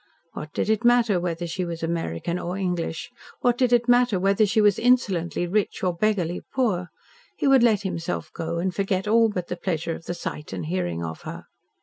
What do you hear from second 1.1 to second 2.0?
whether she was